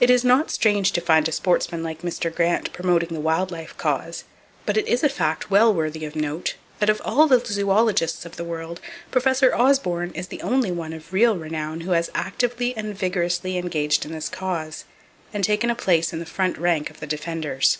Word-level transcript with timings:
It 0.00 0.08
is 0.08 0.24
not 0.24 0.50
strange 0.50 0.92
to 0.92 1.00
find 1.02 1.28
a 1.28 1.30
sportsman 1.30 1.82
like 1.82 2.00
Mr. 2.00 2.34
Grant 2.34 2.72
promoting 2.72 3.10
the 3.10 3.20
wild 3.20 3.50
life 3.50 3.76
cause, 3.76 4.24
but 4.64 4.78
it 4.78 4.88
is 4.88 5.04
a 5.04 5.10
fact 5.10 5.50
well 5.50 5.74
worthy 5.74 6.06
of 6.06 6.16
note 6.16 6.54
that 6.78 6.88
of 6.88 7.02
all 7.04 7.28
the 7.28 7.44
zoologists 7.44 8.24
of 8.24 8.36
the 8.36 8.44
world, 8.44 8.80
Professor 9.10 9.54
Osborn 9.54 10.12
is 10.12 10.28
the 10.28 10.40
only 10.40 10.70
one 10.70 10.94
of 10.94 11.12
real 11.12 11.36
renown 11.36 11.82
who 11.82 11.90
has 11.90 12.08
actively 12.14 12.74
and 12.78 12.96
vigorously 12.96 13.58
engaged 13.58 14.06
in 14.06 14.12
this 14.12 14.30
cause, 14.30 14.84
and 15.34 15.44
taken 15.44 15.68
a 15.68 15.74
place 15.74 16.14
in 16.14 16.18
the 16.18 16.24
front 16.24 16.56
rank 16.56 16.88
of 16.88 16.98
the 17.00 17.06
Defenders. 17.06 17.76